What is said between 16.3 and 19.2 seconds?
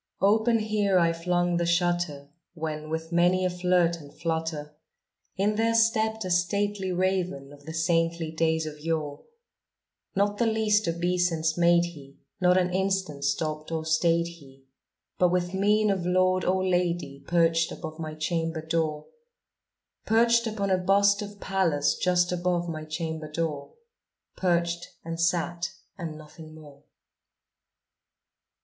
or lady, perched above my chamber door